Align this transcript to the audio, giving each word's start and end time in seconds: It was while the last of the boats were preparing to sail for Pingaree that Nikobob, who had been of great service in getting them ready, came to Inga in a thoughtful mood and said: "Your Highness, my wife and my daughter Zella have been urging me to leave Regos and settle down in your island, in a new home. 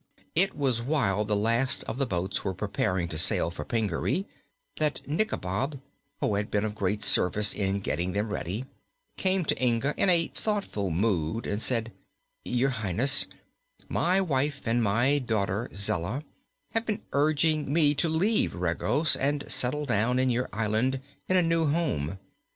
It 0.33 0.57
was 0.57 0.81
while 0.81 1.23
the 1.25 1.35
last 1.35 1.83
of 1.83 1.99
the 1.99 2.07
boats 2.07 2.43
were 2.43 2.55
preparing 2.55 3.07
to 3.09 3.19
sail 3.19 3.51
for 3.51 3.63
Pingaree 3.63 4.25
that 4.77 4.99
Nikobob, 5.07 5.79
who 6.19 6.33
had 6.33 6.49
been 6.49 6.65
of 6.65 6.73
great 6.73 7.03
service 7.03 7.53
in 7.53 7.81
getting 7.81 8.13
them 8.13 8.29
ready, 8.29 8.65
came 9.15 9.45
to 9.45 9.63
Inga 9.63 9.93
in 9.97 10.09
a 10.09 10.29
thoughtful 10.29 10.89
mood 10.89 11.45
and 11.45 11.61
said: 11.61 11.91
"Your 12.43 12.71
Highness, 12.71 13.27
my 13.89 14.19
wife 14.19 14.63
and 14.65 14.81
my 14.81 15.19
daughter 15.19 15.69
Zella 15.71 16.23
have 16.71 16.87
been 16.87 17.03
urging 17.13 17.71
me 17.71 17.93
to 17.93 18.09
leave 18.09 18.55
Regos 18.55 19.15
and 19.15 19.43
settle 19.51 19.85
down 19.85 20.17
in 20.17 20.31
your 20.31 20.49
island, 20.51 20.99
in 21.29 21.37
a 21.37 21.43
new 21.43 21.67
home. 21.67 22.17